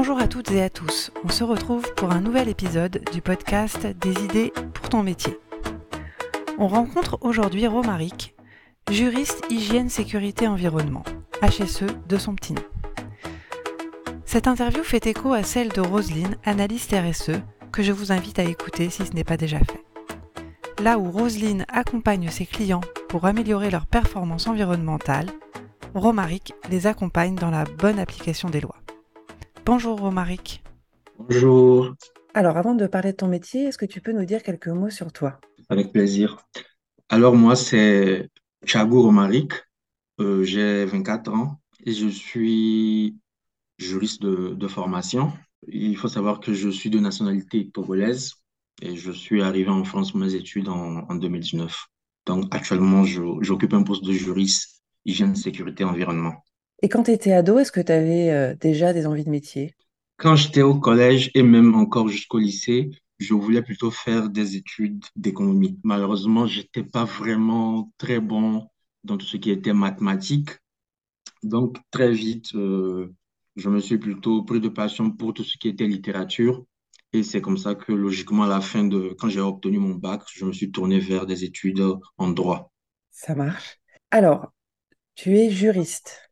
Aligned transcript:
Bonjour 0.00 0.20
à 0.20 0.28
toutes 0.28 0.52
et 0.52 0.62
à 0.62 0.70
tous, 0.70 1.10
on 1.24 1.28
se 1.28 1.42
retrouve 1.42 1.92
pour 1.96 2.12
un 2.12 2.20
nouvel 2.20 2.48
épisode 2.48 3.02
du 3.12 3.20
podcast 3.20 3.84
Des 3.84 4.12
idées 4.22 4.52
pour 4.72 4.88
ton 4.88 5.02
métier. 5.02 5.36
On 6.56 6.68
rencontre 6.68 7.18
aujourd'hui 7.20 7.66
Romaric, 7.66 8.36
juriste 8.92 9.44
hygiène, 9.50 9.88
sécurité, 9.88 10.46
environnement, 10.46 11.02
HSE 11.42 11.86
de 12.08 12.16
son 12.16 12.36
petit 12.36 12.52
nom. 12.52 12.62
Cette 14.24 14.46
interview 14.46 14.84
fait 14.84 15.04
écho 15.08 15.32
à 15.32 15.42
celle 15.42 15.70
de 15.70 15.80
Roselyne, 15.80 16.36
analyste 16.44 16.94
RSE, 16.94 17.40
que 17.72 17.82
je 17.82 17.90
vous 17.90 18.12
invite 18.12 18.38
à 18.38 18.44
écouter 18.44 18.90
si 18.90 19.04
ce 19.04 19.14
n'est 19.14 19.24
pas 19.24 19.36
déjà 19.36 19.58
fait. 19.58 19.84
Là 20.80 21.00
où 21.00 21.10
Roselyne 21.10 21.66
accompagne 21.68 22.30
ses 22.30 22.46
clients 22.46 22.82
pour 23.08 23.24
améliorer 23.24 23.68
leur 23.68 23.86
performance 23.86 24.46
environnementale, 24.46 25.26
Romaric 25.96 26.54
les 26.70 26.86
accompagne 26.86 27.34
dans 27.34 27.50
la 27.50 27.64
bonne 27.64 27.98
application 27.98 28.48
des 28.48 28.60
lois. 28.60 28.76
Bonjour 29.70 30.00
Romaric. 30.00 30.62
Bonjour. 31.18 31.94
Alors 32.32 32.56
avant 32.56 32.74
de 32.74 32.86
parler 32.86 33.12
de 33.12 33.18
ton 33.18 33.28
métier, 33.28 33.64
est-ce 33.64 33.76
que 33.76 33.84
tu 33.84 34.00
peux 34.00 34.12
nous 34.12 34.24
dire 34.24 34.42
quelques 34.42 34.68
mots 34.68 34.88
sur 34.88 35.12
toi? 35.12 35.38
Avec 35.68 35.92
plaisir. 35.92 36.38
Alors 37.10 37.34
moi 37.34 37.54
c'est 37.54 38.30
Thiago 38.66 39.02
Romaric, 39.02 39.52
euh, 40.20 40.42
j'ai 40.42 40.86
24 40.86 41.34
ans 41.34 41.60
et 41.84 41.92
je 41.92 42.08
suis 42.08 43.18
juriste 43.76 44.22
de, 44.22 44.68
formation. 44.68 45.34
Il 45.66 45.98
faut 45.98 46.08
savoir 46.08 46.40
que 46.40 46.54
je 46.54 46.70
suis 46.70 46.88
de 46.88 46.98
nationalité 46.98 47.70
togolaise 47.70 48.36
et 48.80 48.96
je 48.96 49.12
suis 49.12 49.42
arrivé 49.42 49.68
en 49.68 49.84
France 49.84 50.12
pour 50.12 50.20
mes 50.20 50.34
études 50.34 50.70
en, 50.70 51.06
en 51.10 51.14
2019. 51.14 51.88
Donc 52.24 52.44
actuellement 52.52 53.04
j'occupe 53.04 53.74
un 53.74 53.82
poste 53.82 54.02
de 54.02 54.12
juriste 54.12 54.82
hygiène, 55.04 55.36
sécurité, 55.36 55.84
environnement. 55.84 56.42
Et 56.80 56.88
quand 56.88 57.04
tu 57.04 57.10
étais 57.12 57.32
ado, 57.32 57.58
est-ce 57.58 57.72
que 57.72 57.80
tu 57.80 57.92
avais 57.92 58.30
euh, 58.30 58.54
déjà 58.54 58.92
des 58.92 59.06
envies 59.06 59.24
de 59.24 59.30
métier? 59.30 59.74
Quand 60.16 60.36
j'étais 60.36 60.62
au 60.62 60.78
collège 60.78 61.30
et 61.34 61.42
même 61.42 61.74
encore 61.74 62.08
jusqu'au 62.08 62.38
lycée, 62.38 62.90
je 63.18 63.34
voulais 63.34 63.62
plutôt 63.62 63.90
faire 63.90 64.28
des 64.28 64.56
études 64.56 65.04
d'économie. 65.16 65.78
Malheureusement, 65.82 66.46
j'étais 66.46 66.84
pas 66.84 67.04
vraiment 67.04 67.90
très 67.98 68.20
bon 68.20 68.68
dans 69.04 69.16
tout 69.16 69.26
ce 69.26 69.36
qui 69.36 69.50
était 69.50 69.72
mathématiques. 69.72 70.50
Donc, 71.42 71.78
très 71.90 72.12
vite, 72.12 72.54
euh, 72.54 73.14
je 73.56 73.68
me 73.70 73.80
suis 73.80 73.98
plutôt 73.98 74.42
pris 74.44 74.60
de 74.60 74.68
passion 74.68 75.10
pour 75.10 75.34
tout 75.34 75.44
ce 75.44 75.56
qui 75.58 75.68
était 75.68 75.86
littérature. 75.86 76.64
Et 77.12 77.22
c'est 77.22 77.40
comme 77.40 77.58
ça 77.58 77.74
que, 77.74 77.92
logiquement, 77.92 78.44
à 78.44 78.48
la 78.48 78.60
fin 78.60 78.84
de, 78.84 79.16
quand 79.18 79.28
j'ai 79.28 79.40
obtenu 79.40 79.78
mon 79.78 79.94
bac, 79.94 80.22
je 80.32 80.44
me 80.44 80.52
suis 80.52 80.70
tourné 80.70 80.98
vers 81.00 81.26
des 81.26 81.44
études 81.44 81.82
en 82.18 82.28
droit. 82.30 82.72
Ça 83.10 83.34
marche. 83.34 83.80
Alors, 84.10 84.52
tu 85.14 85.36
es 85.38 85.50
juriste. 85.50 86.27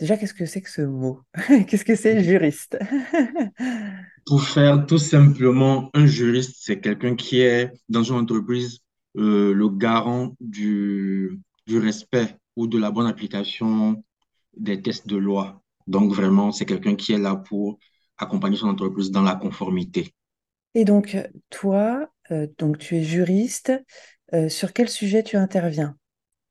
Déjà, 0.00 0.16
qu'est-ce 0.16 0.34
que 0.34 0.46
c'est 0.46 0.62
que 0.62 0.70
ce 0.70 0.82
mot? 0.82 1.20
Qu'est-ce 1.68 1.84
que 1.84 1.96
c'est 1.96 2.22
juriste? 2.22 2.78
Pour 4.26 4.42
faire 4.42 4.86
tout 4.86 4.98
simplement, 4.98 5.90
un 5.94 6.06
juriste, 6.06 6.56
c'est 6.60 6.80
quelqu'un 6.80 7.16
qui 7.16 7.40
est 7.40 7.72
dans 7.88 8.02
une 8.02 8.16
entreprise 8.16 8.80
euh, 9.16 9.52
le 9.54 9.68
garant 9.70 10.34
du, 10.40 11.40
du 11.66 11.78
respect 11.78 12.36
ou 12.56 12.66
de 12.66 12.78
la 12.78 12.90
bonne 12.90 13.06
application 13.06 14.04
des 14.56 14.82
tests 14.82 15.08
de 15.08 15.16
loi. 15.16 15.62
Donc 15.86 16.12
vraiment, 16.12 16.52
c'est 16.52 16.66
quelqu'un 16.66 16.94
qui 16.94 17.12
est 17.14 17.18
là 17.18 17.36
pour 17.36 17.78
accompagner 18.18 18.56
son 18.56 18.68
entreprise 18.68 19.10
dans 19.10 19.22
la 19.22 19.34
conformité. 19.36 20.14
Et 20.74 20.84
donc, 20.84 21.16
toi, 21.50 22.10
euh, 22.30 22.46
donc 22.58 22.78
tu 22.78 22.96
es 22.96 23.02
juriste. 23.02 23.72
Euh, 24.34 24.48
sur 24.50 24.74
quel 24.74 24.88
sujet 24.88 25.22
tu 25.22 25.36
interviens? 25.36 25.96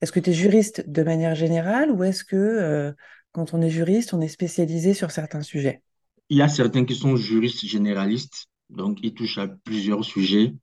Est-ce 0.01 0.11
que 0.11 0.19
tu 0.19 0.31
es 0.31 0.33
juriste 0.33 0.89
de 0.89 1.03
manière 1.03 1.35
générale 1.35 1.91
ou 1.91 2.03
est-ce 2.03 2.23
que 2.23 2.93
quand 3.31 3.53
on 3.53 3.61
est 3.61 3.69
juriste, 3.69 4.13
on 4.13 4.21
est 4.21 4.27
spécialisé 4.27 4.93
sur 4.93 5.11
certains 5.11 5.41
sujets 5.41 5.81
Il 6.29 6.37
y 6.37 6.41
a 6.41 6.47
certains 6.47 6.85
qui 6.85 6.95
sont 6.95 7.15
juristes 7.15 7.65
généralistes, 7.65 8.47
donc 8.69 8.99
ils 9.01 9.13
touchent 9.13 9.37
à 9.37 9.47
plusieurs 9.47 10.03
sujets. 10.03 10.53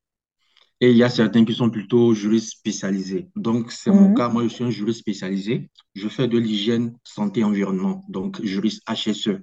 Et 0.81 0.91
il 0.91 0.97
y 0.97 1.05
a 1.05 1.09
certains 1.09 1.45
qui 1.45 1.55
sont 1.55 1.71
plutôt 1.71 2.15
juristes 2.15 2.51
spécialisés. 2.51 3.29
Donc, 3.37 3.71
c'est 3.71 3.93
mon 3.93 4.11
mmh. 4.11 4.15
cas. 4.15 4.29
Moi, 4.29 4.43
je 4.43 4.49
suis 4.49 4.65
un 4.65 4.71
juriste 4.71 5.01
spécialisé. 5.01 5.71
Je 5.95 6.09
fais 6.09 6.27
de 6.27 6.37
l'hygiène, 6.37 6.99
santé, 7.05 7.45
environnement, 7.45 8.05
donc 8.09 8.45
juriste 8.45 8.83
HSE. 8.89 9.41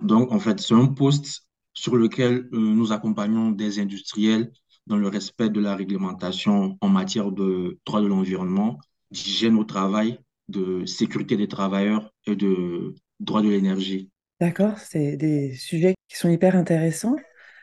Donc, 0.00 0.32
en 0.32 0.40
fait, 0.40 0.60
c'est 0.60 0.74
un 0.74 0.86
poste 0.86 1.42
sur 1.74 1.96
lequel 1.96 2.48
euh, 2.52 2.58
nous 2.58 2.90
accompagnons 2.90 3.50
des 3.50 3.78
industriels 3.78 4.50
dans 4.86 4.96
le 4.96 5.08
respect 5.08 5.50
de 5.50 5.60
la 5.60 5.76
réglementation 5.76 6.76
en 6.80 6.88
matière 6.88 7.30
de 7.30 7.78
droit 7.86 8.00
de 8.00 8.06
l'environnement, 8.06 8.78
d'hygiène 9.10 9.56
au 9.56 9.64
travail, 9.64 10.18
de 10.52 10.86
sécurité 10.86 11.36
des 11.36 11.48
travailleurs 11.48 12.12
et 12.26 12.36
de 12.36 12.94
droit 13.20 13.42
de 13.42 13.48
l'énergie. 13.48 14.10
D'accord, 14.40 14.78
c'est 14.78 15.16
des 15.16 15.54
sujets 15.54 15.94
qui 16.08 16.16
sont 16.16 16.28
hyper 16.28 16.56
intéressants. 16.56 17.16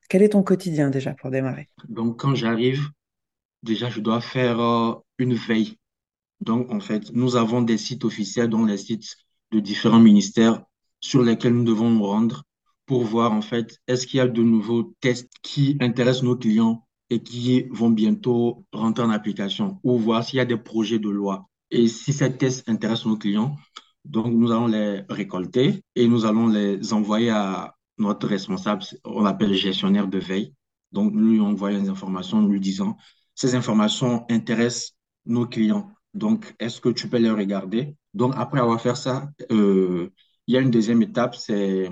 Quel 0.09 0.23
est 0.23 0.29
ton 0.29 0.43
quotidien 0.43 0.89
déjà 0.89 1.13
pour 1.13 1.29
démarrer? 1.29 1.69
Donc 1.87 2.19
quand 2.19 2.35
j'arrive, 2.35 2.89
déjà 3.63 3.89
je 3.89 3.99
dois 3.99 4.21
faire 4.21 4.59
euh, 4.59 4.93
une 5.17 5.35
veille. 5.35 5.77
Donc 6.41 6.71
en 6.71 6.79
fait, 6.79 7.11
nous 7.13 7.35
avons 7.35 7.61
des 7.61 7.77
sites 7.77 8.05
officiels, 8.05 8.49
dont 8.49 8.65
les 8.65 8.77
sites 8.77 9.17
de 9.51 9.59
différents 9.59 9.99
ministères 9.99 10.63
sur 11.01 11.21
lesquels 11.21 11.53
nous 11.53 11.63
devons 11.63 11.89
nous 11.89 12.05
rendre 12.05 12.43
pour 12.85 13.03
voir 13.03 13.31
en 13.33 13.41
fait 13.41 13.77
est-ce 13.87 14.07
qu'il 14.07 14.17
y 14.17 14.21
a 14.21 14.27
de 14.27 14.41
nouveaux 14.41 14.95
tests 14.99 15.31
qui 15.43 15.77
intéressent 15.79 16.23
nos 16.23 16.37
clients 16.37 16.87
et 17.09 17.21
qui 17.21 17.63
vont 17.71 17.89
bientôt 17.89 18.65
rentrer 18.71 19.03
en 19.03 19.09
application 19.09 19.79
ou 19.83 19.97
voir 19.97 20.23
s'il 20.23 20.37
y 20.37 20.39
a 20.39 20.45
des 20.45 20.57
projets 20.57 20.99
de 20.99 21.09
loi. 21.09 21.47
Et 21.71 21.87
si 21.87 22.13
ces 22.13 22.35
tests 22.37 22.67
intéressent 22.67 23.07
nos 23.07 23.17
clients, 23.17 23.55
donc 24.05 24.33
nous 24.33 24.51
allons 24.51 24.67
les 24.67 25.03
récolter 25.09 25.83
et 25.95 26.07
nous 26.07 26.25
allons 26.25 26.47
les 26.47 26.93
envoyer 26.93 27.29
à 27.29 27.75
notre 27.97 28.27
responsable, 28.27 28.83
on 29.03 29.21
l'appelle 29.21 29.53
gestionnaire 29.53 30.07
de 30.07 30.17
veille. 30.19 30.53
Donc 30.91 31.13
nous 31.13 31.31
lui 31.31 31.39
envoyons 31.39 31.81
les 31.81 31.89
informations, 31.89 32.41
nous 32.41 32.49
lui 32.49 32.59
disant, 32.59 32.97
ces 33.35 33.55
informations 33.55 34.25
intéressent 34.29 34.95
nos 35.25 35.45
clients. 35.45 35.91
Donc, 36.13 36.55
est-ce 36.59 36.81
que 36.81 36.89
tu 36.89 37.07
peux 37.07 37.17
les 37.17 37.29
regarder? 37.29 37.95
Donc, 38.13 38.33
après 38.35 38.59
avoir 38.59 38.81
fait 38.81 38.95
ça, 38.95 39.29
euh, 39.51 40.09
il 40.47 40.55
y 40.55 40.57
a 40.57 40.61
une 40.61 40.71
deuxième 40.71 41.01
étape, 41.03 41.35
c'est 41.35 41.89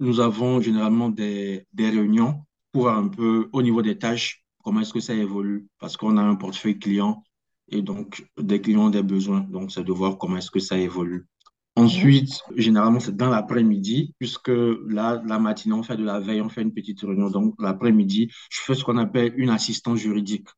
nous 0.00 0.18
avons 0.18 0.60
généralement 0.60 1.08
des, 1.08 1.66
des 1.72 1.88
réunions 1.88 2.44
pour 2.72 2.82
voir 2.82 2.98
un 2.98 3.08
peu 3.08 3.48
au 3.52 3.62
niveau 3.62 3.82
des 3.82 3.96
tâches, 3.98 4.44
comment 4.64 4.80
est-ce 4.80 4.92
que 4.92 5.00
ça 5.00 5.14
évolue, 5.14 5.68
parce 5.78 5.96
qu'on 5.96 6.16
a 6.16 6.22
un 6.22 6.34
portefeuille 6.34 6.78
client 6.78 7.22
et 7.68 7.82
donc 7.82 8.26
des 8.38 8.60
clients 8.60 8.86
ont 8.86 8.90
des 8.90 9.02
besoins, 9.02 9.40
donc 9.40 9.72
c'est 9.72 9.84
de 9.84 9.92
voir 9.92 10.18
comment 10.18 10.36
est-ce 10.36 10.50
que 10.50 10.60
ça 10.60 10.78
évolue. 10.78 11.26
Ensuite, 11.74 12.42
généralement, 12.54 13.00
c'est 13.00 13.16
dans 13.16 13.30
l'après-midi, 13.30 14.14
puisque 14.18 14.50
là, 14.50 15.22
la 15.26 15.38
matinée, 15.38 15.74
on 15.74 15.82
fait 15.82 15.96
de 15.96 16.04
la 16.04 16.20
veille, 16.20 16.42
on 16.42 16.50
fait 16.50 16.60
une 16.60 16.74
petite 16.74 17.00
réunion. 17.00 17.30
Donc, 17.30 17.54
l'après-midi, 17.58 18.30
je 18.50 18.60
fais 18.60 18.74
ce 18.74 18.84
qu'on 18.84 18.98
appelle 18.98 19.32
une 19.38 19.48
assistance 19.48 19.98
juridique. 19.98 20.48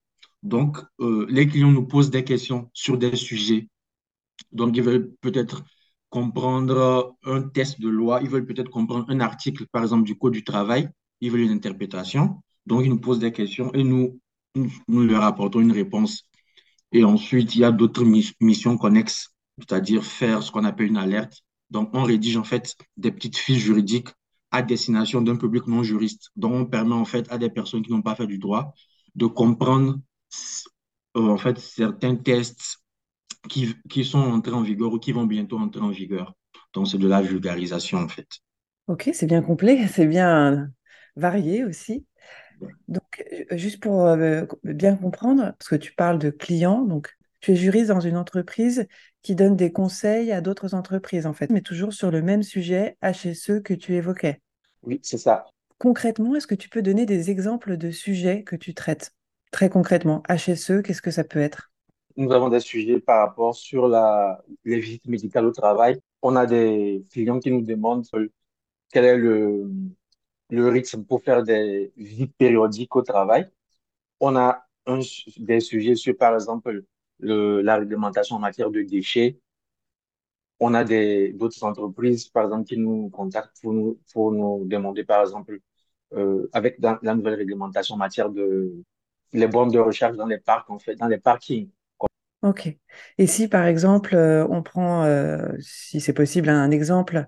Donc, 0.43 0.79
euh, 1.01 1.25
les 1.31 1.47
clients 1.47 1.71
nous 1.71 1.87
posent 1.87 2.11
des 2.11 2.25
questions 2.25 2.69
sur 2.73 2.99
des 2.99 3.15
sujets. 3.15 3.69
Donc, 4.51 4.77
ils 4.77 4.83
veulent 4.83 5.13
peut-être 5.21 5.63
comprendre 6.11 7.17
un 7.25 7.43
test 7.43 7.81
de 7.81 7.89
loi, 7.89 8.21
ils 8.21 8.29
veulent 8.29 8.47
peut-être 8.47 8.71
comprendre 8.71 9.05
un 9.09 9.21
article, 9.21 9.67
par 9.71 9.83
exemple, 9.83 10.03
du 10.03 10.19
Code 10.19 10.33
du 10.33 10.43
travail 10.43 10.91
ils 11.25 11.31
veulent 11.31 11.41
une 11.41 11.53
interprétation. 11.53 12.43
Donc, 12.67 12.85
ils 12.85 12.91
nous 12.91 13.01
posent 13.01 13.19
des 13.19 13.33
questions 13.33 13.73
et 13.73 13.83
nous, 13.83 14.21
nous, 14.55 15.05
leur 15.05 15.23
apportons 15.23 15.61
une 15.61 15.73
réponse. 15.73 16.25
Et 16.94 17.05
ensuite, 17.05 17.55
il 17.56 17.60
y 17.60 17.65
a 17.65 17.72
d'autres 17.72 18.05
missions 18.41 18.78
connexes, 18.78 19.28
c'est-à-dire 19.59 20.05
faire 20.05 20.43
ce 20.43 20.50
qu'on 20.50 20.65
appelle 20.65 20.87
une 20.87 20.97
alerte. 20.97 21.43
Donc, 21.71 21.91
on 21.93 22.05
rédige 22.05 22.38
en 22.38 22.44
fait 22.44 22.77
des 22.97 23.12
petites 23.12 23.37
fiches 23.37 23.62
juridiques 23.62 24.09
à 24.53 24.62
destination 24.62 25.21
d'un 25.21 25.37
public 25.37 25.66
non 25.66 25.82
juriste. 25.82 26.31
Donc, 26.37 26.55
on 26.55 26.65
permet 26.65 26.94
en 26.94 27.05
fait 27.05 27.31
à 27.32 27.38
des 27.38 27.50
personnes 27.50 27.82
qui 27.82 27.93
n'ont 27.93 28.03
pas 28.03 28.15
fait 28.15 28.27
du 28.27 28.38
droit 28.38 28.72
de 29.16 29.27
comprendre 29.27 29.99
euh, 31.16 31.28
en 31.28 31.37
fait 31.37 31.59
certains 31.59 32.16
tests 32.16 32.78
qui, 33.49 33.75
qui 33.91 34.05
sont 34.05 34.21
entrés 34.21 34.53
en 34.53 34.62
vigueur 34.62 34.93
ou 34.93 34.99
qui 34.99 35.12
vont 35.12 35.26
bientôt 35.26 35.59
entrer 35.59 35.82
en 35.82 35.91
vigueur. 35.91 36.34
Donc, 36.72 36.88
c'est 36.88 36.99
de 36.99 37.09
la 37.09 37.22
vulgarisation 37.22 37.99
en 37.99 38.09
fait. 38.09 38.28
Ok, 38.87 39.11
c'est 39.12 39.26
bien 39.26 39.43
complet, 39.43 39.87
c'est 39.93 40.06
bien 40.06 40.70
variés 41.17 41.64
aussi. 41.64 42.06
Donc, 42.88 43.04
juste 43.52 43.82
pour 43.82 44.06
euh, 44.06 44.44
bien 44.64 44.96
comprendre, 44.96 45.55
parce 45.58 45.69
que 45.69 45.76
tu 45.76 45.94
parles 45.94 46.19
de 46.19 46.31
clients, 46.31 46.82
donc 46.82 47.14
tu 47.40 47.52
es 47.52 47.56
juriste 47.56 47.88
dans 47.88 48.00
une 48.00 48.16
entreprise 48.16 48.87
qui 49.22 49.34
donne 49.34 49.56
des 49.56 49.72
conseils 49.72 50.32
à 50.32 50.40
d'autres 50.40 50.75
entreprises, 50.75 51.26
en 51.26 51.32
fait, 51.32 51.50
mais 51.50 51.61
toujours 51.61 51.93
sur 51.93 52.11
le 52.11 52.22
même 52.22 52.43
sujet 52.43 52.96
HSE 53.02 53.62
que 53.62 53.75
tu 53.75 53.94
évoquais. 53.94 54.40
Oui, 54.82 55.00
c'est 55.02 55.19
ça. 55.19 55.46
Concrètement, 55.78 56.34
est-ce 56.34 56.46
que 56.46 56.55
tu 56.55 56.69
peux 56.69 56.82
donner 56.82 57.06
des 57.06 57.31
exemples 57.31 57.76
de 57.76 57.90
sujets 57.90 58.43
que 58.43 58.56
tu 58.56 58.75
traites? 58.75 59.12
Très 59.50 59.69
concrètement, 59.69 60.22
HSE, 60.28 60.82
qu'est-ce 60.82 61.02
que 61.02 61.11
ça 61.11 61.25
peut 61.25 61.40
être? 61.40 61.72
Nous 62.16 62.32
avons 62.32 62.49
des 62.49 62.61
sujets 62.61 63.00
par 63.00 63.26
rapport 63.26 63.55
sur 63.55 63.88
la, 63.88 64.43
les 64.64 64.78
visites 64.78 65.06
médicales 65.06 65.46
au 65.46 65.52
travail. 65.52 66.00
On 66.22 66.37
a 66.37 66.46
des 66.46 67.05
clients 67.12 67.40
qui 67.40 67.50
nous 67.50 67.62
demandent 67.62 68.06
quel 68.93 69.05
est 69.05 69.16
le, 69.16 69.70
le 70.50 70.69
rythme 70.69 71.05
pour 71.05 71.23
faire 71.23 71.43
des 71.43 71.93
visites 71.96 72.37
périodiques 72.37 72.94
au 72.96 73.02
travail. 73.02 73.49
On 74.20 74.37
a 74.37 74.67
des 75.38 75.61
sujets 75.61 75.96
sur, 75.96 76.17
par 76.17 76.35
exemple, 76.35 76.85
le, 77.20 77.61
la 77.62 77.76
réglementation 77.76 78.37
en 78.37 78.41
matière 78.41 78.70
de 78.70 78.82
déchets. 78.82 79.38
on 80.61 80.75
a 80.75 80.85
d'autres 80.85 81.62
entreprises, 81.64 82.29
par 82.29 82.44
exemple, 82.44 82.64
qui 82.69 82.79
nous 82.79 83.08
contactent 83.11 83.61
pour 83.62 84.32
nous, 84.32 84.64
demander, 84.67 85.05
par 85.05 85.20
exemple, 85.23 85.58
euh, 86.14 86.49
avec 86.52 86.79
la 86.81 87.14
nouvelle 87.14 87.35
réglementation 87.35 87.97
en 87.97 87.99
matière 87.99 88.31
de 88.31 88.73
les 89.32 89.49
bornes 89.49 89.70
de 89.73 89.79
recherche 89.81 90.17
dans 90.17 90.26
les 90.26 90.38
parcs, 90.38 90.70
en 90.70 90.79
fait, 90.79 90.94
dans 90.97 91.08
les 91.08 91.19
parkings. 91.19 91.69
Ok. 92.43 92.76
Et 93.19 93.26
si, 93.26 93.49
par 93.49 93.64
exemple, 93.64 94.14
euh, 94.14 94.47
on 94.50 94.62
prend, 94.62 95.05
euh, 95.05 95.49
si 95.61 96.00
c'est 96.00 96.12
possible, 96.12 96.50
un 96.50 96.70
exemple 96.70 97.26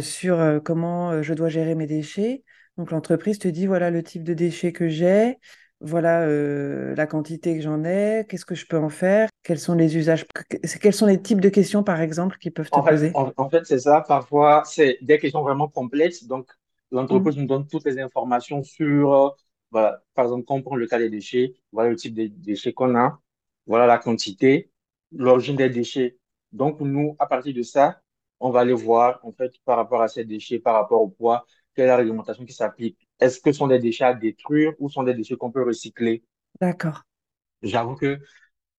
sur 0.00 0.38
euh, 0.40 0.60
comment 0.60 1.10
euh, 1.12 1.22
je 1.22 1.34
dois 1.34 1.48
gérer 1.48 1.74
mes 1.74 1.86
déchets, 1.86 2.44
donc 2.76 2.90
l'entreprise 2.90 3.38
te 3.38 3.48
dit, 3.48 3.66
voilà 3.66 3.90
le 3.90 4.02
type 4.02 4.24
de 4.24 4.34
déchets 4.34 4.72
que 4.72 4.88
j'ai, 4.88 5.38
voilà 5.80 6.22
euh, 6.22 6.94
la 6.94 7.06
quantité 7.06 7.56
que 7.56 7.62
j'en 7.62 7.84
ai, 7.84 8.26
qu'est-ce 8.28 8.44
que 8.46 8.54
je 8.54 8.66
peux 8.66 8.78
en 8.78 8.88
faire, 8.90 9.28
quels 9.42 9.58
sont 9.60 9.74
les 9.74 9.96
usages, 9.96 10.24
que- 10.50 10.56
quels 10.78 10.94
sont 10.94 11.06
les 11.06 11.20
types 11.22 11.40
de 11.40 11.48
questions, 11.48 11.82
par 11.84 12.00
exemple, 12.00 12.38
qui 12.38 12.50
peuvent 12.50 12.70
te 12.70 12.80
En 12.80 12.82
fait, 12.82 12.98
poser? 12.98 13.14
en, 13.14 13.32
en 13.36 13.50
fait, 13.50 13.64
c'est 13.66 13.78
ça. 13.80 14.00
Parfois, 14.00 14.62
c'est 14.66 14.98
des 15.02 15.18
questions 15.18 15.42
vraiment 15.42 15.68
complexes. 15.68 16.24
Donc, 16.24 16.50
Mhm. 17.08 17.30
l'entreprise 17.30 17.36
nous 17.36 17.46
donne 17.46 17.66
toutes 17.68 17.84
les 17.84 17.98
informations 18.00 18.62
sur, 18.62 19.12
euh, 19.12 19.30
voilà, 19.70 20.02
par 20.14 20.24
exemple, 20.26 20.44
quand 20.46 20.54
on 20.56 20.62
prend 20.62 20.76
le 20.76 20.86
cas 20.86 20.98
des 20.98 21.10
déchets, 21.10 21.54
voilà 21.72 21.90
le 21.90 21.96
type 21.96 22.14
de 22.14 22.26
déchets 22.26 22.72
qu'on 22.72 22.94
a, 22.96 23.20
voilà 23.66 23.86
la 23.86 23.98
quantité, 23.98 24.70
l'origine 25.12 25.56
des 25.56 25.68
déchets. 25.70 26.16
Donc, 26.52 26.80
nous, 26.80 27.16
à 27.18 27.26
partir 27.26 27.54
de 27.54 27.62
ça, 27.62 28.00
on 28.42 28.50
va 28.50 28.60
aller 28.60 28.74
voir, 28.74 29.20
en 29.24 29.32
fait, 29.32 29.52
par 29.64 29.78
rapport 29.78 30.02
à 30.02 30.08
ces 30.08 30.24
déchets, 30.26 30.60
par 30.60 30.74
rapport 30.74 31.02
au 31.02 31.08
poids, 31.10 31.46
quelle 31.74 31.86
est 31.86 31.88
la 31.88 31.96
réglementation 31.98 32.44
qui 32.46 32.52
s'applique. 32.54 32.98
Est-ce 33.20 33.40
que 33.40 33.52
ce 33.52 33.58
sont 33.58 33.68
des 33.68 33.80
déchets 33.80 34.04
à 34.04 34.14
détruire 34.14 34.74
ou 34.80 34.90
sont 34.90 35.04
des 35.04 35.14
déchets 35.14 35.36
qu'on 35.36 35.52
peut 35.52 35.64
recycler? 35.64 36.24
D'accord. 36.60 37.04
J'avoue 37.62 37.96
que 37.96 38.20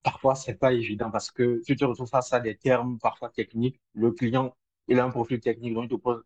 Parfois, 0.02 0.34
c'est 0.36 0.54
pas 0.56 0.72
évident 0.72 1.10
parce 1.10 1.30
que 1.30 1.62
tu 1.66 1.76
te 1.76 1.84
retrouves 1.84 2.08
face 2.08 2.32
à 2.32 2.40
des 2.40 2.56
termes 2.56 2.98
parfois 3.00 3.30
techniques. 3.30 3.80
Le 3.94 4.12
client, 4.12 4.56
il 4.88 5.00
a 5.00 5.04
un 5.04 5.10
profil 5.10 5.40
technique, 5.40 5.74
donc 5.74 5.84
il 5.84 5.90
te 5.90 5.96
pose 5.96 6.24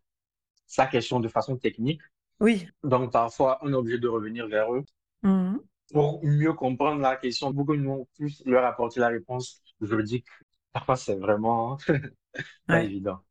sa 0.67 0.87
question 0.87 1.19
de 1.19 1.27
façon 1.29 1.57
technique. 1.57 2.01
Oui. 2.39 2.69
Donc, 2.83 3.11
parfois, 3.13 3.59
on 3.63 3.71
est 3.73 3.75
obligé 3.75 3.99
de 3.99 4.07
revenir 4.09 4.47
vers 4.47 4.73
eux 4.73 4.85
Mhm. 5.23 5.59
pour 5.91 6.23
mieux 6.23 6.53
comprendre 6.53 7.01
la 7.01 7.15
question, 7.15 7.53
pour 7.53 7.65
que 7.65 7.73
nous 7.73 8.07
puissions 8.15 8.43
leur 8.49 8.65
apporter 8.65 8.99
la 8.99 9.07
réponse 9.09 9.61
juridique. 9.81 10.27
Parfois, 10.71 10.95
c'est 10.97 11.15
vraiment 11.15 11.77
pas 12.69 12.81
Ouais. 12.81 12.83
évident. 12.83 13.21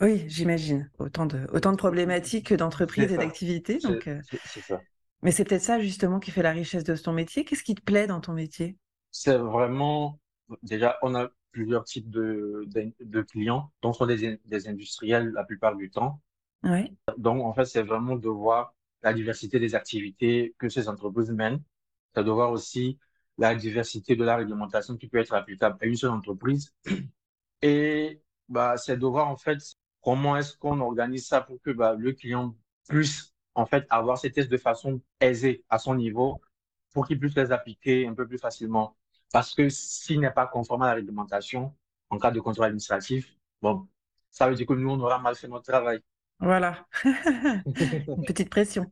Oui, 0.00 0.24
j'imagine. 0.28 0.90
Autant 0.98 1.26
de, 1.26 1.46
autant 1.52 1.72
de 1.72 1.76
problématiques 1.76 2.46
que 2.48 2.54
d'entreprises 2.54 3.12
et 3.12 3.18
d'activités. 3.18 3.80
Donc, 3.80 4.06
euh, 4.08 4.20
c'est- 4.22 4.40
c'est 4.44 4.62
ça. 4.62 4.84
Mais 5.22 5.32
c'est 5.32 5.44
peut-être 5.44 5.62
ça 5.62 5.80
justement 5.80 6.20
qui 6.20 6.30
fait 6.30 6.42
la 6.42 6.52
richesse 6.52 6.84
de 6.84 6.94
ton 6.96 7.12
métier. 7.14 7.44
Qu'est-ce 7.46 7.62
qui 7.64 7.74
te 7.74 7.80
plaît 7.82 8.06
dans 8.06 8.20
ton 8.20 8.32
métier? 8.34 8.76
C'est 9.10 9.36
vraiment, 9.38 10.20
déjà, 10.62 10.98
on 11.02 11.14
a 11.14 11.28
plusieurs 11.52 11.84
types 11.84 12.08
de, 12.10 12.64
de, 12.66 12.92
de 13.00 13.22
clients, 13.22 13.72
dont 13.82 13.92
sont 13.92 14.06
des, 14.06 14.40
des 14.44 14.68
industriels 14.68 15.30
la 15.30 15.44
plupart 15.44 15.76
du 15.76 15.90
temps. 15.90 16.20
Oui. 16.62 16.96
Donc, 17.18 17.42
en 17.44 17.52
fait, 17.54 17.64
c'est 17.66 17.82
vraiment 17.82 18.16
de 18.16 18.28
voir 18.28 18.74
la 19.02 19.12
diversité 19.12 19.58
des 19.60 19.74
activités 19.74 20.54
que 20.58 20.68
ces 20.68 20.88
entreprises 20.88 21.30
mènent. 21.30 21.62
C'est 22.14 22.24
de 22.24 22.30
voir 22.30 22.52
aussi 22.52 22.98
la 23.38 23.54
diversité 23.54 24.16
de 24.16 24.24
la 24.24 24.36
réglementation 24.36 24.96
qui 24.96 25.08
peut 25.08 25.18
être 25.18 25.34
applicable 25.34 25.78
à 25.80 25.86
une 25.86 25.96
seule 25.96 26.10
entreprise. 26.10 26.74
Et 27.62 28.22
bah, 28.48 28.76
c'est 28.76 28.96
de 28.98 29.06
voir, 29.06 29.28
en 29.28 29.36
fait, 29.36 29.58
comment 30.02 30.36
est-ce 30.36 30.56
qu'on 30.56 30.80
organise 30.80 31.26
ça 31.26 31.40
pour 31.40 31.60
que 31.62 31.70
bah, 31.70 31.94
le 31.98 32.12
client 32.12 32.54
puisse, 32.88 33.34
en 33.54 33.66
fait, 33.66 33.86
avoir 33.90 34.18
ces 34.18 34.30
tests 34.30 34.50
de 34.50 34.56
façon 34.56 35.00
aisée 35.20 35.64
à 35.68 35.78
son 35.78 35.94
niveau 35.94 36.40
pour 36.92 37.06
qu'il 37.06 37.18
puisse 37.18 37.36
les 37.36 37.52
appliquer 37.52 38.06
un 38.06 38.14
peu 38.14 38.26
plus 38.26 38.38
facilement. 38.38 38.96
Parce 39.32 39.54
que 39.54 39.68
s'il 39.68 40.20
n'est 40.20 40.30
pas 40.30 40.46
conforme 40.46 40.82
à 40.82 40.88
la 40.88 40.94
réglementation, 40.94 41.74
en 42.08 42.18
cas 42.18 42.30
de 42.30 42.40
contrôle 42.40 42.66
administratif, 42.66 43.36
bon, 43.62 43.86
ça 44.30 44.48
veut 44.48 44.54
dire 44.54 44.66
que 44.66 44.74
nous, 44.74 44.90
on 44.90 45.00
aura 45.00 45.18
mal 45.18 45.36
fait 45.36 45.48
notre 45.48 45.64
travail. 45.64 46.00
Voilà. 46.40 46.86
Une 47.04 48.24
petite 48.26 48.50
pression. 48.50 48.90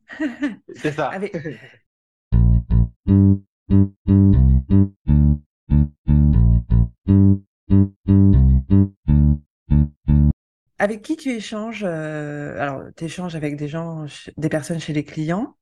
C'est 0.75 0.93
ça. 0.93 1.09
Avec, 1.09 1.35
avec 10.79 11.03
qui 11.03 11.17
tu 11.17 11.31
échanges? 11.31 11.83
euh, 11.85 12.59
alors, 12.61 12.83
tu 12.97 13.05
échanges 13.05 13.35
avec 13.37 13.57
des 13.57 13.69
gens, 13.69 14.07
des 14.37 14.49
personnes 14.49 14.81
chez 14.81 14.93
les 14.93 15.05
clients. 15.05 15.57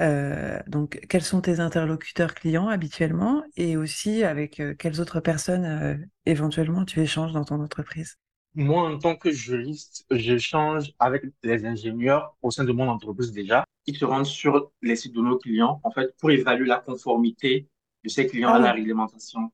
Euh, 0.00 0.60
donc, 0.68 1.00
quels 1.08 1.22
sont 1.24 1.40
tes 1.42 1.60
interlocuteurs 1.60 2.34
clients 2.34 2.68
habituellement? 2.68 3.44
Et 3.56 3.76
aussi 3.76 4.24
avec 4.24 4.60
euh, 4.60 4.74
quelles 4.74 5.00
autres 5.00 5.20
personnes 5.20 6.08
éventuellement 6.26 6.84
tu 6.86 7.00
échanges 7.02 7.32
dans 7.32 7.44
ton 7.44 7.60
entreprise? 7.62 8.18
Moi, 8.54 8.82
en 8.90 8.98
tant 8.98 9.16
que 9.16 9.30
juriste, 9.30 10.04
j'échange 10.10 10.92
avec 10.98 11.22
les 11.44 11.64
ingénieurs 11.66 12.34
au 12.42 12.50
sein 12.50 12.64
de 12.64 12.72
mon 12.72 12.88
entreprise 12.88 13.30
déjà. 13.32 13.64
Ils 13.86 13.96
se 13.96 14.04
rendent 14.04 14.26
sur 14.26 14.72
les 14.82 14.96
sites 14.96 15.14
de 15.14 15.20
nos 15.20 15.38
clients, 15.38 15.80
en 15.84 15.90
fait, 15.92 16.16
pour 16.18 16.30
évaluer 16.32 16.66
la 16.66 16.78
conformité 16.78 17.68
de 18.04 18.08
ces 18.08 18.26
clients 18.26 18.52
Ah 18.52 18.54
à 18.54 18.58
la 18.58 18.72
réglementation. 18.72 19.52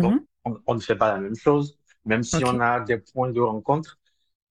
Donc, 0.00 0.14
Mhm. 0.14 0.26
on, 0.44 0.56
on 0.66 0.74
ne 0.74 0.80
fait 0.80 0.96
pas 0.96 1.12
la 1.14 1.20
même 1.20 1.34
chose, 1.36 1.78
même 2.04 2.22
si 2.22 2.44
on 2.44 2.60
a 2.60 2.80
des 2.80 2.98
points 2.98 3.30
de 3.32 3.40
rencontre. 3.40 3.98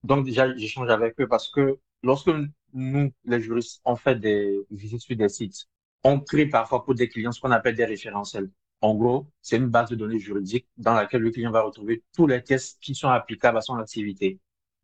Donc, 0.06 0.26
déjà, 0.26 0.56
j'échange 0.56 0.90
avec 0.90 1.20
eux 1.20 1.28
parce 1.28 1.50
que 1.50 1.80
lorsque 2.04 2.30
nous, 2.74 3.12
les 3.26 3.42
juristes, 3.42 3.82
on 3.86 3.96
fait 3.96 4.16
des 4.16 4.60
visites 4.70 5.02
sur 5.02 5.16
des 5.16 5.30
sites, 5.30 5.66
on 6.04 6.20
crée 6.20 6.46
parfois 6.46 6.86
pour 6.86 6.94
des 6.94 7.10
clients 7.10 7.32
ce 7.32 7.42
qu'on 7.42 7.50
appelle 7.52 7.76
des 7.76 7.86
référentiels. 7.86 8.50
En 8.82 8.94
gros, 8.94 9.28
c'est 9.42 9.58
une 9.58 9.70
base 9.70 9.90
de 9.90 9.96
données 9.96 10.20
juridique 10.20 10.68
dans 10.78 10.94
laquelle 10.94 11.22
le 11.22 11.32
client 11.32 11.50
va 11.50 11.64
retrouver 11.64 12.04
tous 12.14 12.28
les 12.28 12.44
tests 12.44 12.78
qui 12.82 12.94
sont 12.94 13.10
applicables 13.10 13.58
à 13.58 13.62
son 13.62 13.78
activité. 13.78 14.40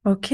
Ok. 0.06 0.34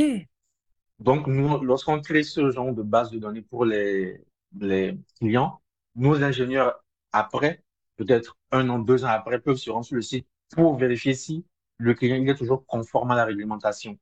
Donc, 1.00 1.28
nous, 1.28 1.60
lorsqu'on 1.64 2.00
crée 2.00 2.24
ce 2.24 2.50
genre 2.52 2.74
de 2.74 2.82
base 2.82 3.12
de 3.12 3.20
données 3.20 3.42
pour 3.42 3.66
les, 3.66 4.24
les 4.58 4.98
clients, 5.20 5.62
nos 5.96 6.24
ingénieurs, 6.24 6.82
après, 7.12 7.62
peut-être 7.98 8.38
un 8.52 8.70
an, 8.70 8.80
deux 8.80 9.04
ans 9.04 9.10
après, 9.10 9.40
peuvent 9.40 9.58
se 9.58 9.70
rendre 9.70 9.86
sur 9.86 9.96
le 9.98 10.02
site 10.02 10.28
pour 10.52 10.78
vérifier 10.78 11.14
si 11.14 11.46
le 11.78 11.94
client 11.94 12.16
il 12.16 12.30
est 12.30 12.36
toujours 12.36 12.66
conforme 12.66 13.12
à 13.12 13.16
la 13.16 13.26
réglementation. 13.26 14.00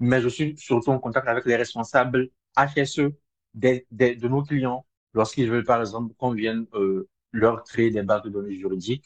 Mais 0.00 0.20
je 0.20 0.28
suis 0.28 0.56
surtout 0.56 0.90
en 0.90 0.98
contact 0.98 1.26
avec 1.28 1.44
les 1.46 1.56
responsables 1.56 2.28
HSE 2.56 3.12
des, 3.54 3.86
des- 3.90 4.14
de 4.16 4.28
nos 4.28 4.42
clients 4.42 4.86
lorsqu'ils 5.14 5.50
veulent, 5.50 5.64
par 5.64 5.80
exemple, 5.80 6.14
qu'on 6.16 6.32
vienne 6.32 6.66
euh, 6.74 7.08
leur 7.32 7.64
créer 7.64 7.90
des 7.90 8.02
bases 8.02 8.22
de 8.22 8.30
données 8.30 8.54
juridiques. 8.58 9.04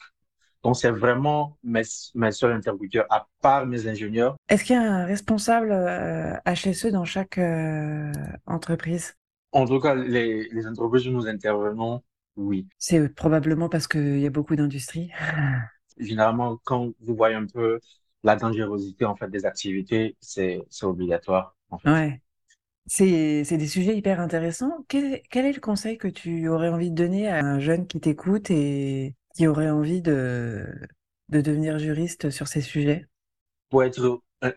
Donc, 0.63 0.77
c'est 0.77 0.91
vraiment 0.91 1.57
mes, 1.63 1.81
mes 2.15 2.31
seuls 2.31 2.53
interlocuteurs, 2.53 3.05
à 3.09 3.27
part 3.41 3.65
mes 3.65 3.87
ingénieurs. 3.87 4.37
Est-ce 4.47 4.63
qu'il 4.63 4.75
y 4.75 4.79
a 4.79 4.81
un 4.81 5.05
responsable 5.05 5.71
euh, 5.71 6.35
HSE 6.45 6.91
dans 6.91 7.05
chaque 7.05 7.37
euh, 7.37 8.11
entreprise? 8.45 9.15
En 9.53 9.65
tout 9.65 9.79
cas, 9.79 9.95
les, 9.95 10.49
les 10.49 10.67
entreprises 10.67 11.07
où 11.07 11.11
nous 11.11 11.27
intervenons, 11.27 12.03
oui. 12.35 12.67
C'est 12.77 13.09
probablement 13.09 13.67
parce 13.69 13.87
qu'il 13.87 14.19
y 14.19 14.25
a 14.25 14.29
beaucoup 14.29 14.55
d'industries. 14.55 15.11
Généralement, 15.97 16.57
quand 16.63 16.91
vous 17.01 17.15
voyez 17.15 17.35
un 17.35 17.45
peu 17.45 17.79
la 18.23 18.35
dangerosité 18.35 19.05
en 19.05 19.15
fait 19.15 19.29
des 19.29 19.45
activités, 19.45 20.15
c'est 20.21 20.63
obligatoire 20.83 21.55
en 21.69 21.77
fait. 21.79 21.91
Ouais. 21.91 22.21
C'est, 22.87 23.45
des 23.57 23.67
sujets 23.67 23.97
hyper 23.97 24.19
intéressants. 24.21 24.85
Quel, 24.89 25.21
quel 25.31 25.45
est 25.45 25.53
le 25.53 25.61
conseil 25.61 25.97
que 25.97 26.07
tu 26.09 26.47
aurais 26.49 26.69
envie 26.69 26.91
de 26.91 26.95
donner 26.95 27.29
à 27.29 27.39
un 27.45 27.59
jeune 27.59 27.87
qui 27.87 27.99
t'écoute 28.01 28.51
et 28.51 29.15
qui 29.35 29.47
aurait 29.47 29.69
envie 29.71 30.01
de, 30.01 30.65
de 31.29 31.41
devenir 31.41 31.79
juriste 31.79 32.29
sur 32.31 32.47
ces 32.47 32.61
sujets? 32.61 33.07
Pour 33.69 33.83
être 33.83 34.21
euh, 34.43 34.51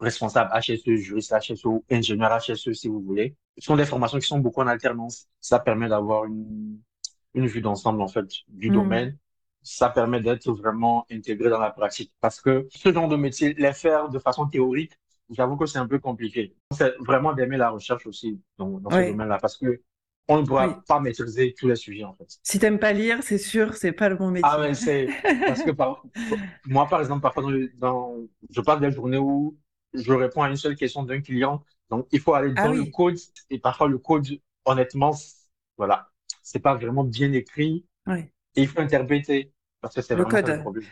responsable 0.00 0.50
HSE, 0.52 0.96
juriste 0.96 1.32
HSE 1.32 1.64
ou 1.64 1.84
ingénieur 1.90 2.30
HSE 2.40 2.72
si 2.72 2.88
vous 2.88 3.00
voulez, 3.00 3.36
ce 3.58 3.66
sont 3.66 3.76
des 3.76 3.86
formations 3.86 4.18
qui 4.18 4.26
sont 4.26 4.38
beaucoup 4.38 4.60
en 4.60 4.66
alternance. 4.66 5.28
Ça 5.40 5.58
permet 5.60 5.88
d'avoir 5.88 6.24
une 6.24 6.80
une 7.34 7.46
vue 7.46 7.62
d'ensemble 7.62 8.02
en 8.02 8.08
fait 8.08 8.26
du 8.48 8.70
Hmm. 8.70 8.72
domaine. 8.72 9.16
Ça 9.68 9.88
permet 9.90 10.20
d'être 10.20 10.50
vraiment 10.52 11.06
intégré 11.10 11.50
dans 11.50 11.58
la 11.58 11.70
pratique 11.72 12.12
parce 12.20 12.40
que 12.40 12.68
ce 12.70 12.92
genre 12.92 13.08
de 13.08 13.16
métier, 13.16 13.54
les 13.54 13.72
faire 13.72 14.08
de 14.08 14.18
façon 14.20 14.46
théorique, 14.46 14.92
j'avoue 15.30 15.56
que 15.56 15.66
c'est 15.66 15.78
un 15.78 15.88
peu 15.88 15.98
compliqué. 15.98 16.54
C'est 16.70 16.94
vraiment 17.00 17.32
d'aimer 17.32 17.56
la 17.56 17.70
recherche 17.70 18.06
aussi 18.06 18.40
dans, 18.58 18.78
dans 18.78 18.90
ce 18.92 19.02
domaine-là 19.02 19.38
parce 19.40 19.56
que 19.56 19.82
on 20.28 20.38
ne 20.40 20.46
oui. 20.46 20.46
pourra 20.46 20.84
pas 20.86 21.00
maîtriser 21.00 21.54
tous 21.58 21.68
les 21.68 21.76
sujets 21.76 22.04
en 22.04 22.14
fait. 22.14 22.38
Si 22.42 22.58
t'aimes 22.58 22.78
pas 22.78 22.94
lire, 22.94 23.22
c'est 23.22 23.36
sûr, 23.38 23.74
c'est 23.76 23.92
pas 23.92 24.08
le 24.08 24.16
bon 24.16 24.30
Ah 24.42 24.60
métier. 24.60 24.60
ouais, 24.60 24.74
c'est 24.74 25.16
parce 25.44 25.62
que 25.62 25.70
par, 25.70 26.06
moi 26.66 26.88
par 26.88 27.00
exemple 27.00 27.22
parfois 27.22 27.44
dans, 27.76 28.16
je 28.50 28.60
passe 28.60 28.80
des 28.80 28.90
journées 28.92 29.18
où 29.18 29.58
je 29.94 30.12
réponds 30.12 30.42
à 30.42 30.50
une 30.50 30.56
seule 30.56 30.76
question 30.76 31.02
d'un 31.02 31.20
client, 31.22 31.64
donc 31.90 32.06
il 32.12 32.20
faut 32.20 32.34
aller 32.34 32.54
Ah 32.56 32.62
dans 32.62 32.72
le 32.72 32.84
code 32.86 33.18
et 33.50 33.58
parfois 33.58 33.88
le 33.88 33.98
code 33.98 34.26
honnêtement 34.64 35.12
voilà, 35.76 36.10
c'est 36.42 36.60
pas 36.60 36.74
vraiment 36.74 37.04
bien 37.04 37.32
écrit 37.32 37.86
oui. 38.06 38.30
et 38.56 38.62
il 38.62 38.68
faut 38.68 38.80
interpréter 38.80 39.52
parce 39.86 39.94
que 39.96 40.02
c'est 40.02 40.14
Le 40.14 40.24
vraiment 40.24 40.38
ça 40.38 40.48
le 40.48 40.56
code, 40.56 40.60
problème. 40.60 40.90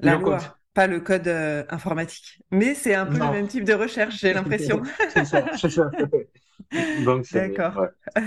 la 0.00 0.16
Le 0.16 0.18
code, 0.18 0.40
loi, 0.40 0.58
pas 0.74 0.86
le 0.88 1.00
code 1.00 1.28
euh, 1.28 1.64
informatique. 1.70 2.42
Mais 2.50 2.74
c'est 2.74 2.94
un 2.94 3.06
peu 3.06 3.20
le 3.20 3.30
même 3.30 3.48
type 3.48 3.64
de 3.64 3.74
recherche, 3.74 4.18
j'ai 4.20 4.32
l'impression. 4.34 4.82
c'est 5.06 5.24
ça, 5.24 5.48
c'est 5.52 5.70
ça. 5.70 5.90
Donc 6.96 7.26
c'est 7.26 7.40
D'accord. 7.40 7.74
ouais. 7.74 7.88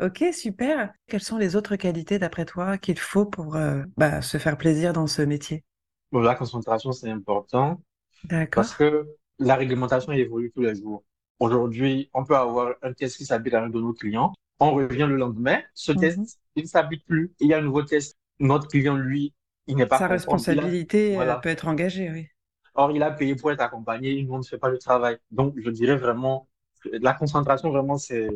Ok, 0.00 0.24
super. 0.32 0.92
Quelles 1.08 1.22
sont 1.22 1.38
les 1.38 1.56
autres 1.56 1.76
qualités, 1.76 2.18
d'après 2.18 2.44
toi, 2.46 2.78
qu'il 2.78 2.98
faut 2.98 3.26
pour 3.26 3.56
euh, 3.56 3.82
bah, 3.96 4.22
se 4.22 4.38
faire 4.38 4.56
plaisir 4.58 4.92
dans 4.92 5.06
ce 5.06 5.22
métier? 5.22 5.64
Bon, 6.12 6.20
la 6.20 6.34
concentration 6.34 6.92
c'est 6.92 7.10
important, 7.10 7.80
D'accord. 8.24 8.66
Parce 8.66 8.74
que 8.74 9.08
la 9.40 9.56
réglementation 9.56 10.12
évolue 10.12 10.52
tous 10.52 10.62
les 10.62 10.76
jours. 10.76 11.04
Aujourd'hui, 11.40 12.10
on 12.14 12.24
peut 12.24 12.36
avoir 12.36 12.74
un 12.82 12.92
test 12.94 13.18
qui 13.18 13.26
s'habite 13.26 13.54
avec 13.54 13.72
de 13.72 13.80
nos 13.80 13.94
clients. 13.94 14.34
On 14.60 14.74
revient 14.74 15.06
le 15.08 15.16
lendemain, 15.16 15.62
ce 15.74 15.92
Mhm. 15.94 15.94
test, 15.94 16.40
il 16.56 16.64
ne 16.64 16.68
s'habite 16.68 17.06
plus. 17.06 17.34
Il 17.40 17.48
y 17.48 17.54
a 17.54 17.58
un 17.58 17.62
nouveau 17.62 17.84
test. 17.84 18.18
Notre 18.40 18.68
client, 18.68 18.96
lui, 18.96 19.32
il 19.66 19.76
n'est 19.76 19.86
pas 19.86 19.98
Sa. 19.98 20.06
Il 20.06 20.12
responsabilité 20.12 21.16
peut 21.42 21.48
être 21.48 21.68
engagée, 21.68 22.10
oui. 22.10 22.26
Or, 22.74 22.90
il 22.92 23.02
a 23.02 23.10
payé 23.10 23.34
pour 23.34 23.50
être 23.52 23.60
accompagné. 23.60 24.22
Nous, 24.22 24.32
on 24.34 24.38
ne 24.38 24.42
fait 24.42 24.58
pas 24.58 24.68
le 24.70 24.78
travail. 24.78 25.18
Donc, 25.30 25.54
je 25.58 25.70
dirais 25.70 25.96
vraiment, 25.96 26.48
la 26.84 27.14
concentration, 27.14 27.70
vraiment, 27.70 27.98
c'est 27.98 28.28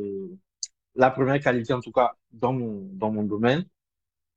la 0.95 1.11
première 1.11 1.41
qualité, 1.41 1.73
en 1.73 1.81
tout 1.81 1.93
cas, 1.93 2.17
dans 2.33 2.53
mon, 2.53 2.89
dans 2.93 3.11
mon 3.11 3.23
domaine. 3.23 3.65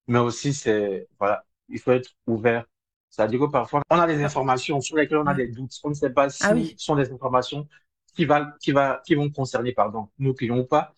Mais 0.08 0.20
aussi, 0.20 0.54
c'est, 0.54 1.08
voilà, 1.20 1.46
il 1.70 1.80
faut 1.80 1.92
être 1.92 2.12
ouvert. 2.28 2.66
C'est-à-dire 3.10 3.40
que 3.40 3.46
parfois, 3.46 3.82
on 3.90 4.00
a 4.00 4.08
des 4.08 4.24
informations 4.24 4.82
sur 4.82 4.98
lesquelles 4.98 5.18
on 5.18 5.28
a 5.28 5.34
des 5.34 5.48
doutes. 5.48 5.74
On 5.84 5.90
ne 5.90 5.94
sait 5.94 6.12
pas 6.12 6.30
si 6.30 6.44
Ah 6.44 6.54
oui. 6.54 6.76
ce 6.78 6.86
sont 6.86 6.96
des 6.96 7.12
informations 7.12 7.68
qui, 8.16 8.26
va, 8.26 8.54
qui, 8.62 8.72
va, 8.72 9.02
qui 9.06 9.16
vont 9.16 9.30
concerner 9.30 9.74
pardon, 9.74 10.10
nos 10.20 10.34
clients 10.34 10.60
ou 10.60 10.66
pas. 10.66 10.94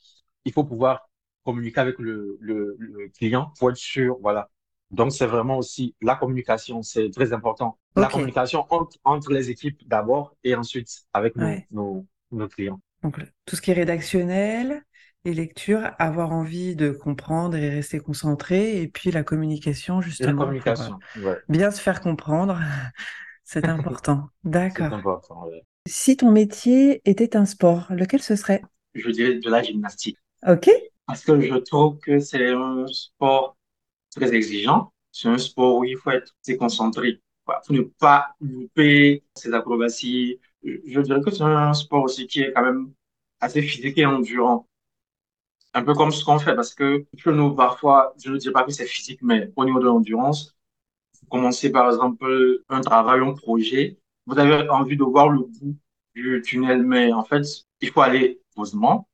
Il 0.45 0.53
faut 0.53 0.63
pouvoir 0.63 1.09
communiquer 1.45 1.79
avec 1.81 1.99
le, 1.99 2.37
le, 2.39 2.75
le 2.79 3.09
client 3.09 3.53
pour 3.57 3.69
être 3.71 3.77
sûr. 3.77 4.17
Voilà. 4.21 4.49
Donc, 4.91 5.11
c'est 5.11 5.27
vraiment 5.27 5.57
aussi 5.57 5.95
la 6.01 6.15
communication, 6.15 6.81
c'est 6.81 7.09
très 7.11 7.33
important. 7.33 7.77
La 7.95 8.07
communication 8.07 8.65
entre, 8.69 8.97
entre 9.03 9.31
les 9.33 9.49
équipes 9.49 9.87
d'abord 9.87 10.35
et 10.43 10.55
ensuite 10.55 10.89
avec 11.13 11.35
nos, 11.35 11.47
Ouais. 11.47 11.67
nos, 11.71 12.05
nos 12.31 12.47
clients. 12.47 12.79
Donc, 13.03 13.17
tout 13.45 13.55
ce 13.55 13.61
qui 13.61 13.71
est 13.71 13.73
rédactionnel, 13.73 14.83
les 15.25 15.33
lectures, 15.33 15.91
avoir 15.99 16.31
envie 16.31 16.75
de 16.75 16.91
comprendre 16.91 17.55
et 17.55 17.69
rester 17.69 17.99
concentré, 17.99 18.81
et 18.81 18.87
puis 18.87 19.11
la 19.11 19.23
communication, 19.23 20.01
la 20.19 20.33
justement, 20.33 20.47
pour 20.65 20.81
euh, 20.81 20.87
communication, 20.87 20.99
ouais, 21.15 21.37
bien 21.47 21.71
se 21.71 21.81
faire 21.81 22.01
comprendre, 22.01 22.59
c'est 23.43 23.67
important. 23.69 24.29
c'est 24.67 24.91
D'accord. 24.91 24.93
important. 24.93 25.47
ouais. 25.47 25.63
Si 25.87 26.17
ton 26.17 26.31
métier 26.31 27.01
était 27.09 27.35
un 27.35 27.45
sport, 27.45 27.87
lequel 27.91 28.21
ce 28.21 28.35
serait? 28.35 28.61
Je 28.93 29.09
dirais 29.09 29.39
de 29.39 29.49
la 29.49 29.63
gymnastique. 29.63 30.17
Ok, 30.47 30.69
Parce 31.05 31.23
que 31.25 31.39
je 31.41 31.55
trouve 31.55 31.97
que 31.99 32.19
c'est 32.19 32.49
un 32.51 32.85
sport 32.87 33.57
très 34.15 34.33
exigeant. 34.33 34.93
C'est 35.11 35.29
un 35.29 35.37
sport 35.37 35.77
où 35.77 35.83
il 35.85 35.97
faut 35.97 36.11
être 36.11 36.35
très 36.43 36.57
concentré. 36.57 37.21
Pour 37.45 37.75
ne 37.75 37.81
pas 37.81 38.35
louper 38.41 39.23
ses 39.33 39.51
acrobaties. 39.53 40.39
Je 40.63 41.01
dirais 41.01 41.21
que 41.21 41.31
c'est 41.31 41.41
un 41.41 41.73
sport 41.73 42.03
aussi 42.03 42.27
qui 42.27 42.41
est 42.41 42.53
quand 42.53 42.61
même 42.63 42.93
assez 43.39 43.61
physique 43.63 43.97
et 43.97 44.05
endurant. 44.05 44.67
Un 45.73 45.83
peu 45.83 45.95
comme 45.95 46.11
ce 46.11 46.23
qu'on 46.23 46.37
fait, 46.37 46.55
parce 46.55 46.75
que 46.75 47.05
nous, 47.25 47.55
parfois, 47.55 48.13
je 48.23 48.31
ne 48.31 48.37
dirais 48.37 48.53
pas 48.53 48.63
que 48.63 48.71
c'est 48.71 48.85
physique, 48.85 49.21
mais 49.23 49.51
au 49.55 49.65
niveau 49.65 49.79
de 49.79 49.85
l'endurance, 49.85 50.55
vous 51.21 51.27
commencez 51.27 51.71
par 51.71 51.87
exemple 51.87 52.63
un 52.69 52.81
travail, 52.81 53.21
un 53.21 53.33
projet, 53.33 53.97
vous 54.27 54.37
avez 54.39 54.69
envie 54.69 54.97
de 54.97 55.03
voir 55.03 55.29
le 55.29 55.39
bout 55.39 55.75
du 56.15 56.41
tunnel, 56.43 56.83
mais 56.83 57.11
en 57.13 57.23
fait, 57.23 57.43
il 57.81 57.89
faut 57.89 58.01
aller 58.01 58.41
posément, 58.55 59.08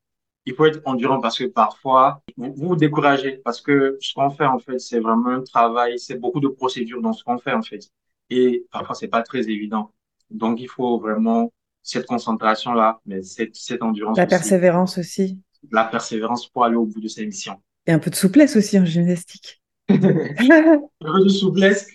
il 0.46 0.54
faut 0.54 0.64
être 0.64 0.80
endurant 0.84 1.20
parce 1.20 1.38
que 1.38 1.44
parfois, 1.44 2.22
vous 2.36 2.54
vous, 2.54 2.76
découragez, 2.76 3.40
parce 3.44 3.60
que 3.60 3.98
ce 4.00 4.14
qu'on 4.14 4.30
fait 4.30 4.46
en 4.46 4.60
fait, 4.60 4.78
c'est 4.78 5.00
vraiment 5.00 5.30
un 5.30 5.42
travail, 5.42 5.98
c'est 5.98 6.14
beaucoup 6.14 6.40
de 6.40 6.48
procédures 6.48 7.02
dans 7.02 7.12
ce 7.12 7.24
qu'on 7.24 7.38
fait 7.38 7.52
en 7.52 7.62
fait. 7.62 7.90
Et 8.30 8.64
parfois, 8.70 8.94
c'est 8.94 9.08
pas 9.08 9.22
très 9.22 9.48
évident. 9.48 9.92
Donc, 10.30 10.60
il 10.60 10.68
faut 10.68 10.98
vraiment 10.98 11.52
cette 11.82 12.06
concentration-là, 12.06 13.00
mais 13.06 13.22
cette, 13.22 13.54
cette 13.54 13.82
endurance 13.82 14.16
la 14.16 14.24
aussi, 14.24 14.30
persévérance 14.30 14.98
aussi, 14.98 15.40
la 15.70 15.84
persévérance 15.84 16.48
pour 16.48 16.64
aller 16.64 16.76
au 16.76 16.86
bout 16.86 17.00
de 17.00 17.08
ses 17.08 17.26
missions. 17.26 17.60
et 17.86 17.92
un 17.92 17.98
peu 17.98 18.10
de 18.10 18.16
souplesse 18.16 18.56
aussi 18.56 18.78
en 18.78 18.84
gymnastique. 18.84 19.62
Un 19.88 19.92
peu 19.94 21.24
de 21.24 21.28
souplesse. 21.28 21.88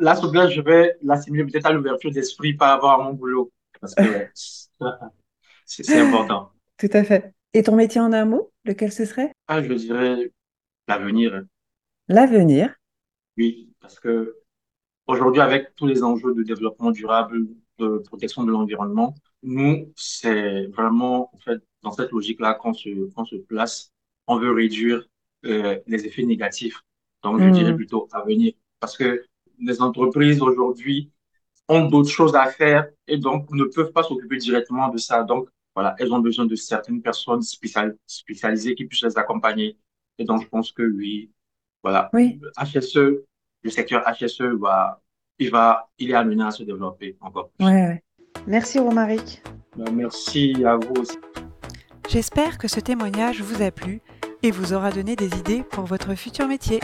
La 0.00 0.16
souplesse, 0.16 0.50
je 0.50 0.60
vais 0.60 0.96
l'assimiler 1.02 1.44
peut-être 1.44 1.66
à 1.66 1.72
l'ouverture 1.72 2.10
d'esprit 2.10 2.54
par 2.54 2.70
rapport 2.70 2.90
à 2.90 3.04
mon 3.04 3.12
boulot. 3.12 3.52
Parce 3.80 3.94
que 3.94 4.26
c'est 5.64 6.00
important. 6.00 6.50
Tout 6.76 6.90
à 6.92 7.04
fait. 7.04 7.35
Et 7.56 7.64
ton 7.64 7.74
métier 7.74 8.00
en 8.00 8.12
un 8.12 8.24
mot, 8.24 8.52
lequel 8.64 8.92
ce 8.92 9.04
serait? 9.04 9.32
Ah, 9.48 9.60
je 9.62 9.72
dirais 9.72 10.30
l'avenir, 10.88 11.44
L'avenir. 12.08 12.74
oui, 13.36 13.72
parce 13.80 14.00
que 14.00 14.36
aujourd'hui, 15.06 15.42
avec 15.42 15.74
tous 15.76 15.86
les 15.86 16.02
enjeux 16.04 16.34
de 16.34 16.42
développement 16.42 16.90
durable, 16.92 17.48
de 17.78 17.98
protection 17.98 18.44
de 18.44 18.52
l'environnement, 18.52 19.14
nous, 19.42 19.92
c'est 19.96 20.66
vraiment, 20.68 21.30
en 21.34 21.38
fait, 21.40 21.60
dans 21.82 21.92
cette 21.92 22.12
logique-là 22.12 22.54
qu'on 22.54 22.74
se, 22.74 23.10
qu'on 23.14 23.24
se 23.26 23.36
place. 23.36 23.92
On 24.28 24.38
veut 24.38 24.52
réduire 24.52 25.06
euh, 25.46 25.78
les 25.86 26.06
effets 26.06 26.24
négatifs. 26.24 26.82
Donc, 27.24 27.40
je 27.40 27.48
dirais 27.50 27.72
Hmm. 27.72 27.76
plutôt 27.76 28.08
avenir. 28.12 28.54
Parce 28.80 28.96
que 28.98 29.24
les 29.60 29.82
entreprises 29.82 30.42
aujourd'hui 30.42 31.12
ont 31.68 31.86
d'autres 31.88 32.10
choses 32.10 32.34
à 32.36 32.46
faire 32.48 32.88
et 33.08 33.18
donc 33.18 33.50
ne 33.52 33.64
peuvent 33.64 33.92
pas 33.92 34.02
s'occuper 34.02 34.38
directement 34.38 34.88
de 34.88 34.98
ça. 34.98 35.24
Donc, 35.24 35.48
voilà, 35.76 35.94
elles 35.98 36.12
ont 36.12 36.18
besoin 36.20 36.46
de 36.46 36.56
certaines 36.56 37.00
personnes 37.02 37.42
spécial- 37.42 37.96
spécialisées 38.06 38.74
qui 38.74 38.86
puissent 38.86 39.04
les 39.04 39.16
accompagner. 39.18 39.76
Et 40.18 40.24
donc, 40.24 40.42
je 40.42 40.48
pense 40.48 40.72
que 40.72 40.82
oui, 40.82 41.30
voilà, 41.84 42.08
Oui. 42.14 42.40
HSE, 42.58 43.22
le 43.62 43.70
secteur 43.70 44.02
HSE 44.06 44.40
va, 44.58 45.00
il 45.38 45.50
va, 45.50 45.88
il 45.98 46.10
est 46.10 46.14
amené 46.14 46.42
à 46.44 46.50
se 46.50 46.62
développer 46.64 47.16
encore 47.20 47.50
plus. 47.50 47.66
Ouais, 47.66 47.72
ouais. 47.72 48.02
Merci 48.46 48.78
Romaric. 48.78 49.42
Ben, 49.76 49.92
Merci 49.92 50.54
à 50.64 50.76
vous 50.76 50.94
aussi. 51.02 51.18
J'espère 52.08 52.56
que 52.56 52.68
ce 52.68 52.80
témoignage 52.80 53.42
vous 53.42 53.62
a 53.62 53.70
plu 53.70 54.00
et 54.42 54.50
vous 54.50 54.72
aura 54.72 54.90
donné 54.90 55.14
des 55.14 55.36
idées 55.38 55.62
pour 55.62 55.84
votre 55.84 56.14
futur 56.14 56.48
métier. 56.48 56.80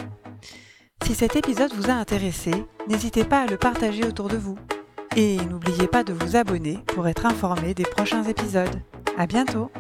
Si 1.04 1.14
cet 1.14 1.34
épisode 1.37 1.72
vous 1.72 1.88
a 1.90 1.94
intéressé, 1.94 2.50
n'hésitez 2.88 3.25
pas 3.25 3.40
à 3.40 3.46
le 3.46 3.56
partager 3.56 4.04
autour 4.04 4.28
de 4.28 4.37
vous. 4.37 4.58
Et 5.14 5.37
n'oubliez 5.37 5.88
pas 5.88 6.04
de 6.04 6.14
vous 6.14 6.37
abonner 6.37 6.78
pour 6.87 7.07
être 7.07 7.26
informé 7.26 7.75
des 7.75 7.83
prochains 7.83 8.25
épisodes. 8.25 8.81
À 9.19 9.26
bientôt! 9.26 9.71